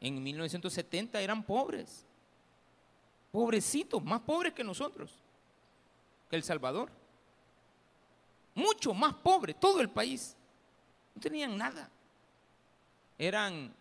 [0.00, 2.06] En 1970 eran pobres.
[3.30, 5.14] Pobrecitos, más pobres que nosotros,
[6.28, 6.90] que El Salvador.
[8.54, 10.36] Mucho más pobre, todo el país.
[11.14, 11.88] No tenían nada.
[13.18, 13.72] Eran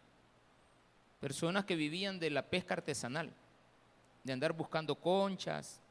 [1.19, 3.32] personas que vivían de la pesca artesanal,
[4.24, 5.82] de andar buscando conchas,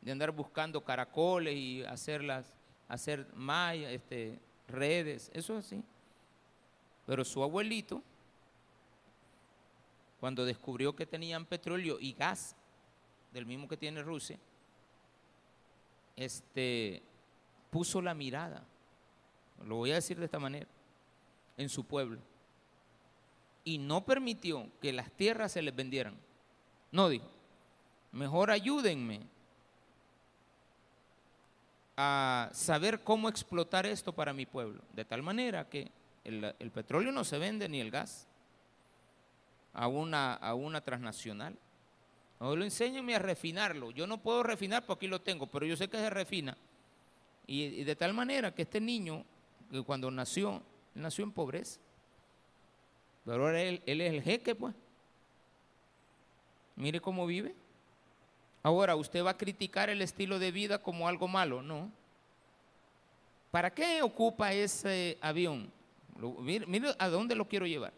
[0.00, 2.46] de andar buscando caracoles y hacerlas,
[2.88, 4.38] hacer malla, este,
[4.72, 5.82] redes, eso es así.
[7.06, 8.02] Pero su abuelito,
[10.20, 12.54] cuando descubrió que tenían petróleo y gas,
[13.32, 14.38] del mismo que tiene Rusia,
[16.16, 17.02] este,
[17.70, 18.64] puso la mirada,
[19.64, 20.66] lo voy a decir de esta manera,
[21.56, 22.18] en su pueblo.
[23.64, 26.16] Y no permitió que las tierras se les vendieran.
[26.90, 27.28] No dijo,
[28.12, 29.20] mejor ayúdenme
[32.02, 34.82] a saber cómo explotar esto para mi pueblo.
[34.94, 35.90] De tal manera que
[36.24, 38.26] el, el petróleo no se vende ni el gas
[39.74, 41.54] a una, a una transnacional.
[42.38, 43.90] Ahora enséñenme a refinarlo.
[43.90, 46.56] Yo no puedo refinar porque aquí lo tengo, pero yo sé que se refina.
[47.46, 49.22] Y, de tal manera que este niño,
[49.70, 50.62] que cuando nació,
[50.94, 51.80] nació en pobreza.
[53.26, 54.74] Pero ahora él, él es el jeque, pues.
[56.76, 57.54] Mire cómo vive.
[58.62, 61.62] Ahora, ¿usted va a criticar el estilo de vida como algo malo?
[61.62, 61.90] No.
[63.50, 65.72] ¿Para qué ocupa ese avión?
[66.18, 67.92] Mire a dónde lo quiero llevar.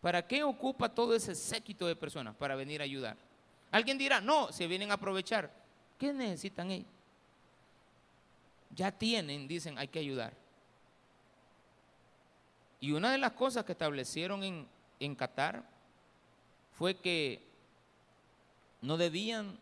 [0.00, 2.34] ¿Para qué ocupa todo ese séquito de personas?
[2.34, 3.16] Para venir a ayudar.
[3.70, 5.50] Alguien dirá, no, se vienen a aprovechar.
[5.98, 6.88] ¿Qué necesitan ellos?
[8.74, 10.32] Ya tienen, dicen, hay que ayudar.
[12.80, 14.66] Y una de las cosas que establecieron en,
[15.00, 15.64] en Qatar
[16.72, 17.42] fue que
[18.80, 19.58] no debían,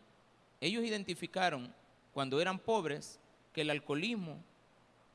[0.61, 1.73] ellos identificaron
[2.13, 3.19] cuando eran pobres
[3.53, 4.37] que el alcoholismo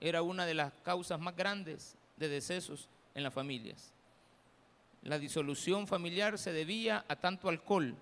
[0.01, 3.93] era una de las causas más grandes de decesos en las familias.
[5.03, 7.95] La disolución familiar se debía a tanto alcohol,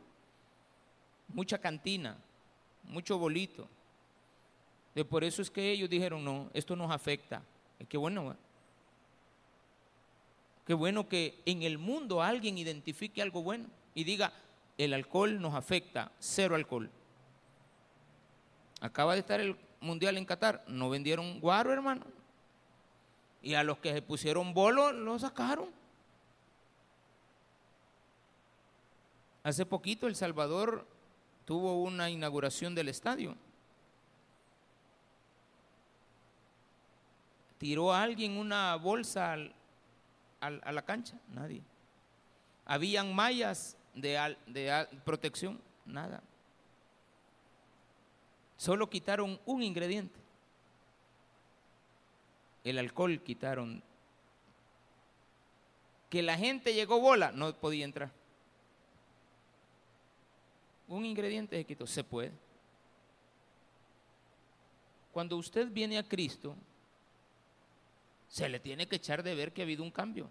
[1.29, 2.17] mucha cantina,
[2.85, 3.69] mucho bolito.
[4.95, 7.43] De por eso es que ellos dijeron, no, esto nos afecta.
[7.79, 8.37] Es que bueno,
[10.67, 14.33] qué bueno que en el mundo alguien identifique algo bueno y diga,
[14.79, 16.88] el alcohol nos afecta, cero alcohol.
[18.81, 22.05] Acaba de estar el mundial en Qatar, no vendieron guaro, hermano.
[23.43, 25.69] Y a los que se pusieron bolo, lo sacaron.
[29.43, 30.87] Hace poquito El Salvador
[31.45, 33.35] tuvo una inauguración del estadio.
[37.59, 39.53] ¿Tiró a alguien una bolsa al-
[40.41, 41.19] a la cancha?
[41.33, 41.62] Nadie.
[42.67, 45.61] ¿Habían mallas de, al- de al- protección?
[45.87, 46.23] Nada.
[48.57, 50.19] Solo quitaron un ingrediente.
[52.65, 53.83] El alcohol quitaron.
[56.11, 58.11] Que la gente llegó bola, no podía entrar.
[60.89, 62.33] Un ingrediente se quitó, se puede.
[65.13, 66.57] Cuando usted viene a Cristo,
[68.29, 70.31] se le tiene que echar de ver que ha habido un cambio.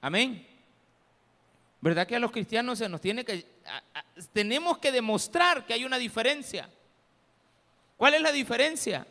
[0.00, 0.46] Amén.
[1.82, 5.84] ¿Verdad que a los cristianos se nos tiene que a- tenemos que demostrar que hay
[5.84, 6.70] una diferencia?
[7.96, 9.04] ¿Cuál es la diferencia?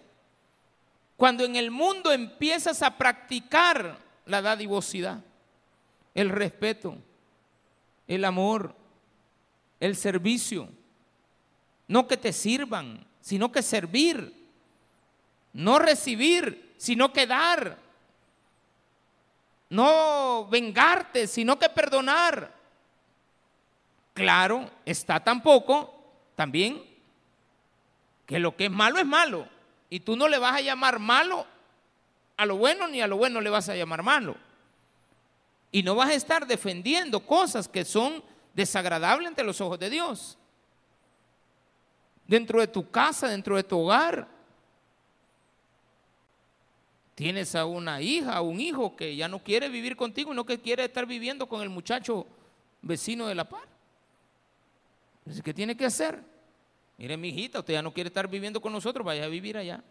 [1.17, 5.19] Cuando en el mundo empiezas a practicar la dadivosidad,
[6.15, 6.95] el respeto,
[8.07, 8.73] el amor,
[9.81, 10.69] el servicio,
[11.89, 14.33] no que te sirvan, sino que servir,
[15.51, 17.77] no recibir, sino que dar,
[19.69, 22.60] no vengarte, sino que perdonar.
[24.13, 25.93] Claro, está tampoco
[26.35, 26.83] también
[28.25, 29.47] que lo que es malo es malo
[29.89, 31.45] y tú no le vas a llamar malo
[32.37, 34.35] a lo bueno ni a lo bueno le vas a llamar malo.
[35.71, 40.37] Y no vas a estar defendiendo cosas que son desagradables ante los ojos de Dios.
[42.25, 44.27] Dentro de tu casa, dentro de tu hogar,
[47.13, 50.59] tienes a una hija, a un hijo que ya no quiere vivir contigo, no que
[50.59, 52.25] quiere estar viviendo con el muchacho
[52.81, 53.70] vecino de la par.
[55.43, 56.21] ¿Qué tiene que hacer?
[56.97, 59.83] Mire, mi hijita, usted ya no quiere estar viviendo con nosotros, vaya a vivir allá.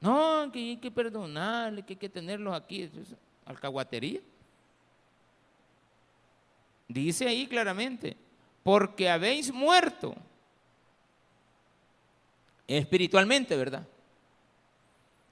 [0.00, 2.82] No, que hay que perdonarle, que hay que tenerlos aquí.
[2.82, 2.90] Es
[3.46, 4.20] alcahuatería.
[6.88, 8.16] Dice ahí claramente,
[8.62, 10.14] porque habéis muerto
[12.66, 13.86] espiritualmente, ¿verdad?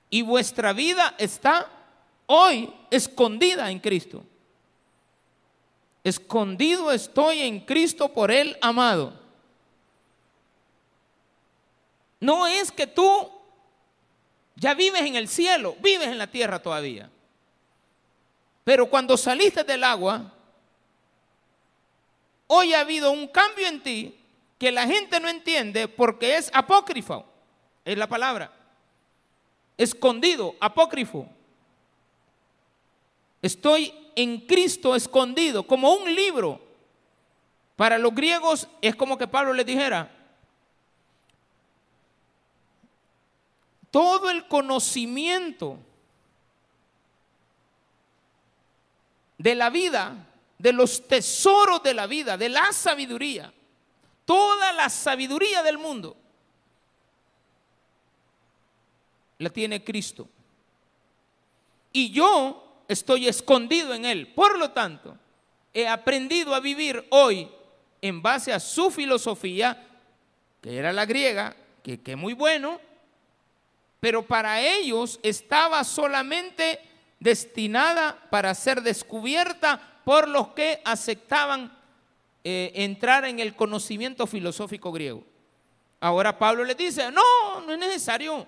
[0.08, 1.68] Y vuestra vida está
[2.26, 4.24] hoy escondida en Cristo.
[6.02, 9.12] Escondido estoy en Cristo por Él amado.
[12.20, 13.30] No es que tú
[14.56, 17.10] ya vives en el cielo, vives en la tierra todavía.
[18.64, 20.32] Pero cuando saliste del agua,
[22.46, 24.20] hoy ha habido un cambio en ti
[24.58, 27.24] que la gente no entiende porque es apócrifo,
[27.84, 28.52] es la palabra.
[29.78, 31.26] Escondido, apócrifo.
[33.42, 36.60] Estoy en Cristo escondido, como un libro.
[37.76, 40.10] Para los griegos es como que Pablo les dijera,
[43.90, 45.78] todo el conocimiento
[49.38, 50.28] de la vida,
[50.58, 53.52] de los tesoros de la vida, de la sabiduría,
[54.26, 56.16] toda la sabiduría del mundo,
[59.38, 60.28] la tiene Cristo.
[61.92, 64.26] Y yo estoy escondido en Él.
[64.34, 65.16] Por lo tanto,
[65.72, 67.48] he aprendido a vivir hoy
[68.02, 69.86] en base a su filosofía,
[70.60, 72.80] que era la griega, que, que muy bueno,
[74.00, 76.80] pero para ellos estaba solamente
[77.20, 81.72] destinada para ser descubierta por los que aceptaban
[82.42, 85.22] eh, entrar en el conocimiento filosófico griego.
[86.00, 88.46] Ahora Pablo les dice, no, no es necesario.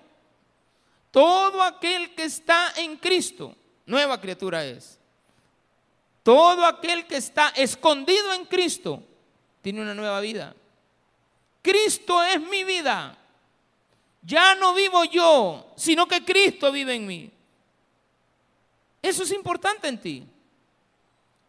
[1.11, 3.55] Todo aquel que está en Cristo,
[3.85, 4.99] nueva criatura es.
[6.23, 9.03] Todo aquel que está escondido en Cristo
[9.61, 10.55] tiene una nueva vida.
[11.61, 13.17] Cristo es mi vida.
[14.21, 17.31] Ya no vivo yo, sino que Cristo vive en mí.
[19.01, 20.27] Eso es importante en ti.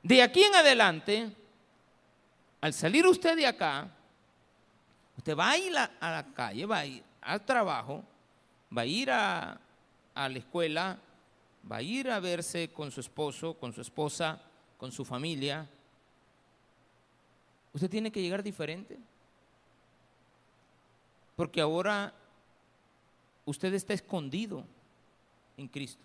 [0.03, 1.31] De aquí en adelante,
[2.61, 3.89] al salir usted de acá,
[5.17, 8.05] usted va a ir a, la calle, va a ir al trabajo,
[8.77, 9.59] va a ir a,
[10.15, 10.99] a la escuela,
[11.71, 14.41] va a ir a verse con su esposo, con su esposa,
[14.77, 15.69] con su familia.
[17.73, 18.99] Usted tiene que llegar diferente.
[21.37, 22.15] Porque ahora
[23.45, 24.65] usted está escondido
[25.57, 26.03] en Cristo.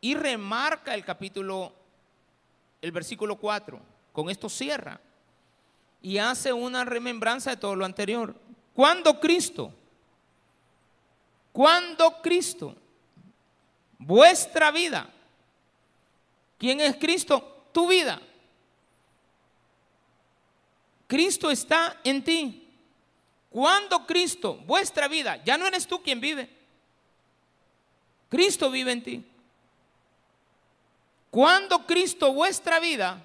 [0.00, 1.72] Y remarca el capítulo,
[2.80, 3.80] el versículo 4,
[4.12, 5.00] con esto cierra
[6.02, 8.34] y hace una remembranza de todo lo anterior.
[8.74, 9.72] Cuando Cristo,
[11.52, 12.74] cuando Cristo,
[14.06, 15.08] vuestra vida,
[16.58, 17.66] ¿quién es Cristo?
[17.72, 18.20] Tu vida.
[21.06, 22.68] Cristo está en ti.
[23.50, 26.48] Cuando Cristo, vuestra vida, ya no eres tú quien vive.
[28.30, 29.24] Cristo vive en ti.
[31.30, 33.22] Cuando Cristo vuestra vida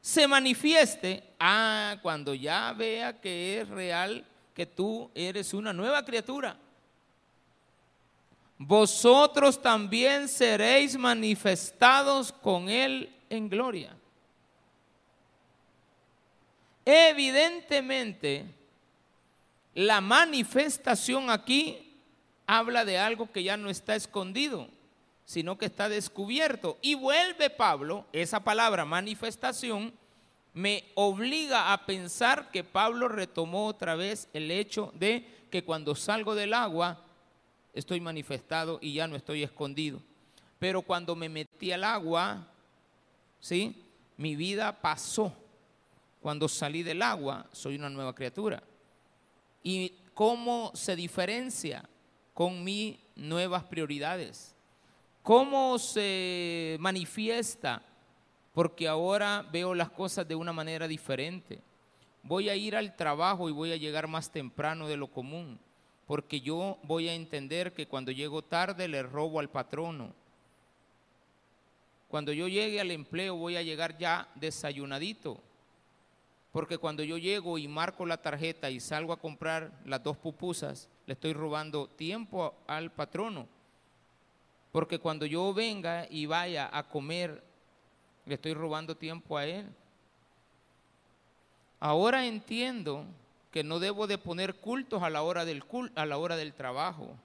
[0.00, 4.24] se manifieste, ah, cuando ya vea que es real
[4.54, 6.56] que tú eres una nueva criatura,
[8.62, 13.96] vosotros también seréis manifestados con Él en gloria.
[16.84, 18.44] Evidentemente,
[19.74, 21.96] la manifestación aquí
[22.46, 24.68] habla de algo que ya no está escondido
[25.30, 26.76] sino que está descubierto.
[26.82, 29.92] Y vuelve Pablo, esa palabra manifestación,
[30.52, 36.34] me obliga a pensar que Pablo retomó otra vez el hecho de que cuando salgo
[36.34, 37.04] del agua
[37.72, 40.00] estoy manifestado y ya no estoy escondido.
[40.58, 42.46] Pero cuando me metí al agua,
[43.40, 43.84] ¿sí?
[44.16, 45.32] Mi vida pasó.
[46.20, 48.62] Cuando salí del agua, soy una nueva criatura.
[49.62, 51.88] ¿Y cómo se diferencia
[52.34, 54.54] con mis nuevas prioridades?
[55.22, 57.82] ¿Cómo se manifiesta?
[58.52, 61.62] Porque ahora veo las cosas de una manera diferente.
[62.22, 65.58] Voy a ir al trabajo y voy a llegar más temprano de lo común,
[66.10, 70.12] porque yo voy a entender que cuando llego tarde le robo al patrono.
[72.08, 75.40] Cuando yo llegue al empleo voy a llegar ya desayunadito,
[76.50, 80.88] porque cuando yo llego y marco la tarjeta y salgo a comprar las dos pupusas,
[81.06, 83.46] le estoy robando tiempo al patrono
[84.72, 87.40] porque cuando yo venga y vaya a comer,
[88.26, 89.72] le estoy robando tiempo a él.
[91.78, 93.04] Ahora entiendo
[93.50, 97.16] que no debo de poner cultos a la hora del a la hora del trabajo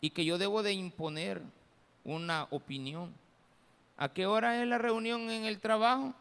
[0.00, 1.42] y que yo debo de imponer
[2.04, 3.14] una opinión.
[3.96, 6.14] ¿A qué hora es la reunión en el trabajo?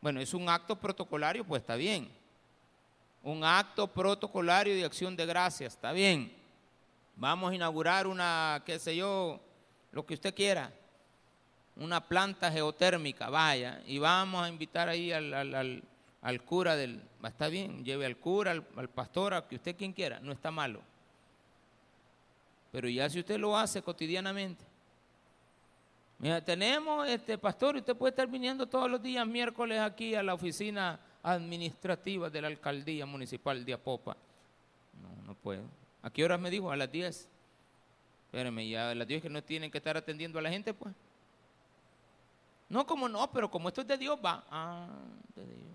[0.00, 2.10] Bueno, es un acto protocolario, pues está bien.
[3.22, 6.32] Un acto protocolario de acción de gracias, está bien.
[7.16, 9.40] Vamos a inaugurar una, qué sé yo,
[9.92, 10.72] lo que usted quiera,
[11.76, 15.82] una planta geotérmica, vaya, y vamos a invitar ahí al,
[16.44, 20.32] cura del, está bien, lleve al cura, al, pastor, a que usted quien quiera, no
[20.32, 20.82] está malo.
[22.72, 24.64] Pero ya si usted lo hace cotidianamente,
[26.20, 30.34] Mira, tenemos, este pastor, usted puede estar viniendo todos los días miércoles aquí a la
[30.34, 34.14] oficina administrativa de la alcaldía municipal de Apopa.
[35.00, 35.62] No, no puedo.
[36.02, 36.70] ¿A qué horas me dijo?
[36.70, 37.26] A las 10.
[38.26, 40.94] Espérame, ya a las 10 que no tienen que estar atendiendo a la gente, pues.
[42.68, 44.44] No, como no, pero como esto es de Dios, va.
[44.50, 44.88] Ah,
[45.34, 45.70] de Dios.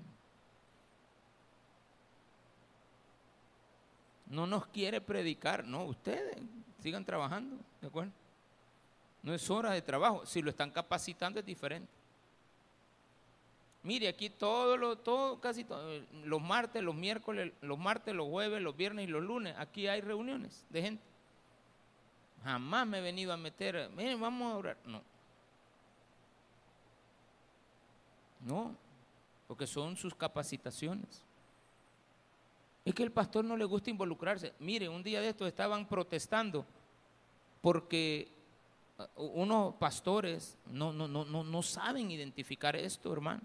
[4.28, 6.38] No nos quiere predicar, no, ustedes
[6.82, 8.12] sigan trabajando, ¿de acuerdo?
[9.24, 11.92] No es hora de trabajo, si lo están capacitando es diferente.
[13.84, 18.62] Mire, aquí todo lo, todo, casi todo, los martes, los miércoles, los martes, los jueves,
[18.62, 21.04] los viernes y los lunes, aquí hay reuniones de gente.
[22.44, 24.78] Jamás me he venido a meter, miren, vamos a orar.
[24.86, 25.02] No.
[28.42, 28.76] No,
[29.48, 31.25] porque son sus capacitaciones.
[32.86, 34.54] Es que el pastor no le gusta involucrarse.
[34.60, 36.64] Mire, un día de estos estaban protestando
[37.60, 38.32] porque
[39.18, 43.42] uh, unos pastores no, no, no, no, no saben identificar esto, hermano.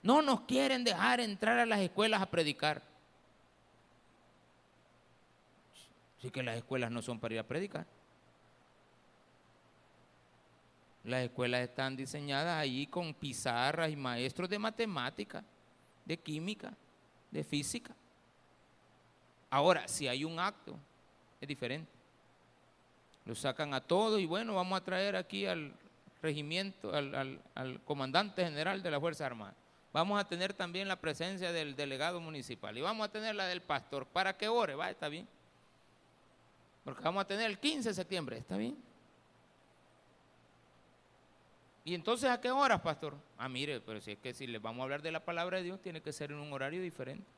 [0.00, 2.80] No nos quieren dejar entrar a las escuelas a predicar.
[6.22, 7.84] Sí que las escuelas no son para ir a predicar.
[11.02, 15.42] Las escuelas están diseñadas ahí con pizarras y maestros de matemática,
[16.04, 16.72] de química,
[17.32, 17.92] de física.
[19.50, 20.76] Ahora, si hay un acto,
[21.40, 21.90] es diferente.
[23.24, 25.72] Lo sacan a todos y bueno, vamos a traer aquí al
[26.22, 29.54] regimiento, al, comandante general de la Fuerza Armada.
[29.92, 33.62] Vamos a tener también la presencia del delegado municipal y vamos a tener la del
[33.62, 35.26] pastor para que ore, va, está bien.
[36.84, 38.76] Porque vamos a tener el 15 de septiembre, está bien.
[41.84, 43.14] ¿Y entonces a qué horas, pastor?
[43.38, 45.64] Ah, mire, pero si es que si le vamos a hablar de la palabra de
[45.64, 47.35] Dios, tiene que ser en un horario diferente.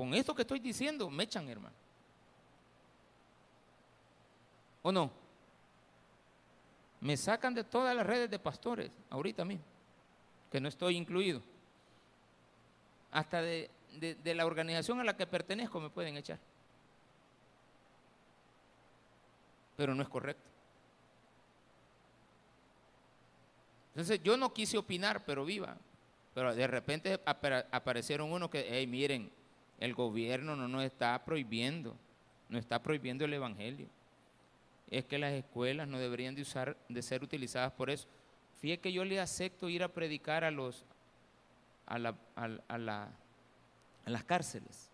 [0.00, 1.76] Con esto que estoy diciendo, me echan, hermano.
[4.80, 5.10] ¿O no?
[7.02, 9.62] Me sacan de todas las redes de pastores, ahorita mismo,
[10.50, 11.42] que no estoy incluido.
[13.10, 13.68] Hasta de,
[14.24, 16.38] la organización a la que pertenezco me pueden echar.
[19.76, 20.48] Pero no es correcto.
[23.90, 25.76] Entonces yo no quise opinar, pero viva.
[26.32, 29.30] Pero de repente aparecieron unos que, hey, miren,
[29.80, 31.96] el gobierno no nos está prohibiendo,
[32.48, 33.88] no está prohibiendo el evangelio.
[34.90, 38.06] Es que las escuelas no deberían de usar, de ser utilizadas por eso.
[38.60, 40.84] Fíjate que yo le acepto ir a predicar a los
[41.86, 43.08] a, la, a,
[44.06, 44.90] las cárceles.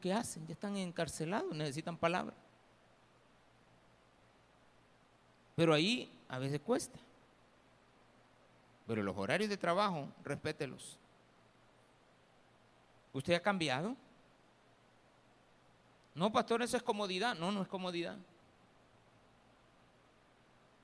[0.00, 0.46] ¿Qué, hacen?
[0.46, 2.34] Ya están encarcelados, necesitan palabra.
[5.54, 6.98] Pero ahí a veces cuesta.
[8.86, 10.98] Pero los horarios de trabajo, respételos.
[13.12, 13.96] ¿Usted ha cambiado?
[16.14, 17.36] No, pastor, eso es comodidad.
[17.36, 18.16] No, no es comodidad.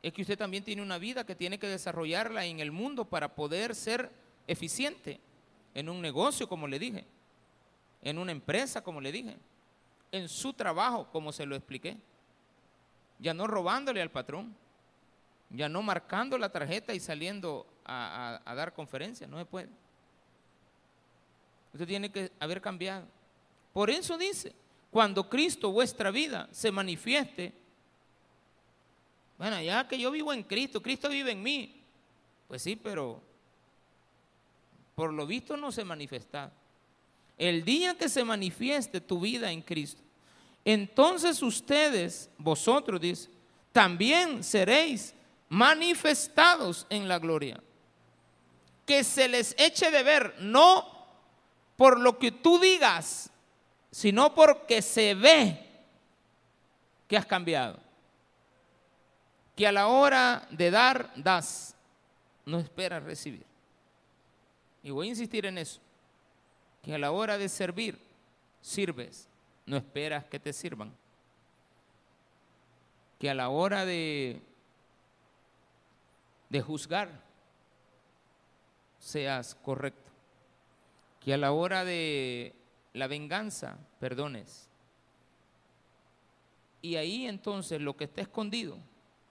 [0.02, 3.34] Es que usted también tiene una vida que tiene que desarrollarla en el mundo para
[3.34, 4.10] poder ser
[4.46, 5.20] eficiente
[5.74, 7.04] en un negocio, como le dije,
[8.02, 9.36] en una empresa, como le dije,
[10.12, 11.96] en su trabajo, como se lo expliqué.
[13.18, 14.54] Ya no robándole al patrón,
[15.50, 19.68] ya no marcando la tarjeta y saliendo a, a dar conferencias, no se puede.
[21.72, 23.06] Usted tiene que haber cambiado.
[23.72, 24.52] Por eso dice,
[24.90, 27.52] cuando Cristo, vuestra vida, se manifieste,
[29.36, 31.80] bueno, ya que yo vivo en Cristo, Cristo vive en mí.
[32.48, 33.22] Pues sí, pero
[34.94, 36.50] por lo visto no se manifiesta.
[37.36, 40.02] El día que se manifieste tu vida en Cristo,
[40.64, 43.30] entonces ustedes, vosotros, dice,
[43.70, 45.14] también seréis
[45.48, 47.62] manifestados en la gloria.
[48.84, 50.97] Que se les eche de ver, no
[51.78, 53.30] por lo que tú digas,
[53.92, 55.64] sino porque se ve
[57.06, 57.78] que has cambiado.
[59.54, 61.76] Que a la hora de dar, das.
[62.44, 63.46] No esperas recibir.
[64.82, 65.80] Y voy a insistir en eso.
[66.82, 67.96] Que a la hora de servir,
[68.60, 69.28] sirves.
[69.64, 70.92] No esperas que te sirvan.
[73.20, 74.42] Que a la hora de,
[76.48, 77.08] de juzgar,
[78.98, 80.07] seas correcto
[81.28, 82.54] que a la hora de
[82.94, 84.66] la venganza perdones.
[86.80, 88.78] Y ahí entonces lo que está escondido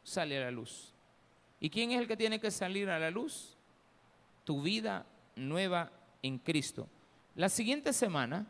[0.04, 0.94] sale a la luz.
[1.60, 3.58] ¿Y quién es el que tiene que salir a la luz?
[4.44, 5.92] Tu vida nueva
[6.22, 6.88] en Cristo.
[7.34, 8.46] La siguiente semana,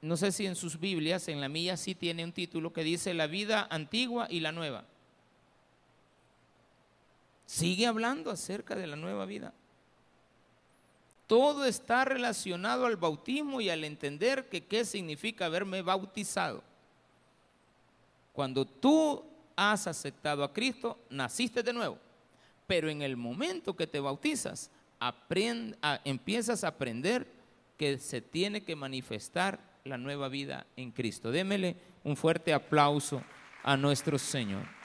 [0.00, 3.12] no sé si en sus Biblias, en la mía sí tiene un título que dice
[3.12, 4.86] La vida antigua y la nueva.
[7.44, 9.52] Sigue hablando acerca de la nueva vida.
[11.32, 16.62] Todo está relacionado al bautismo y al entender que qué significa haberme bautizado.
[18.34, 19.24] Cuando tú
[19.56, 21.96] has aceptado a Cristo, naciste de nuevo.
[22.66, 24.70] Pero en el momento que te bautizas,
[26.04, 27.26] empiezas a aprender
[27.78, 31.30] que se tiene que manifestar la nueva vida en Cristo.
[31.30, 33.22] Démele un fuerte aplauso
[33.62, 34.81] a nuestro Señor.